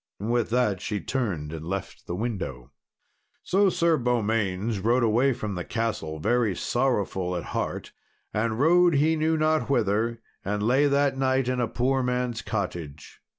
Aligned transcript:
With 0.19 0.49
that 0.49 0.81
she 0.81 0.99
turned 0.99 1.53
and 1.53 1.63
left 1.63 2.07
the 2.07 2.15
window. 2.15 2.71
So 3.43 3.69
Sir 3.69 3.97
Beaumains 3.99 4.79
rode 4.79 5.03
away 5.03 5.31
from 5.31 5.53
the 5.53 5.63
castle 5.63 6.19
very 6.19 6.55
sorrowrul 6.55 7.37
at 7.37 7.43
heart, 7.53 7.91
and 8.33 8.59
rode 8.59 8.95
he 8.95 9.15
knew 9.15 9.37
not 9.37 9.69
whither, 9.69 10.19
and 10.43 10.63
lay 10.63 10.87
that 10.87 11.19
night 11.19 11.47
in 11.47 11.59
a 11.59 11.67
poor 11.67 12.01
man's 12.01 12.41
cottage. 12.41 13.19